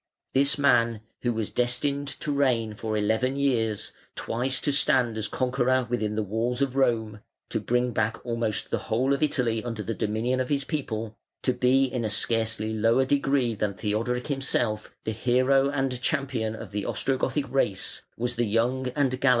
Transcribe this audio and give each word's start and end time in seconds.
This 0.33 0.57
man, 0.57 1.01
who 1.21 1.31
was 1.31 1.51
destined 1.51 2.07
to 2.21 2.31
reign 2.31 2.73
for 2.73 2.97
eleven 2.97 3.35
years, 3.35 3.91
twice 4.15 4.59
to 4.61 4.71
stand 4.73 5.15
as 5.15 5.27
conqueror 5.27 5.85
within 5.91 6.15
the 6.15 6.23
walls 6.23 6.59
of 6.59 6.75
Rome, 6.75 7.19
to 7.49 7.59
bring 7.59 7.91
back 7.91 8.17
almost 8.25 8.71
the 8.71 8.79
whole 8.89 9.13
of 9.13 9.21
Italy 9.21 9.63
under 9.63 9.83
the 9.83 9.93
dominion 9.93 10.39
of 10.39 10.49
his 10.49 10.63
people, 10.63 11.15
to 11.43 11.53
be 11.53 11.83
in 11.83 12.03
a 12.03 12.09
scarcely 12.09 12.73
lower 12.73 13.05
degree 13.05 13.53
than 13.53 13.75
Theodoric 13.75 14.25
himself 14.25 14.91
the 15.03 15.11
hero 15.11 15.69
and 15.69 16.01
champion 16.01 16.55
of 16.55 16.71
the 16.71 16.81
Ostrogothic 16.83 17.47
race, 17.51 18.01
was 18.17 18.37
the 18.37 18.45
young 18.45 18.87
and 18.95 19.11
gallant 19.21 19.21
Totila. 19.21 19.29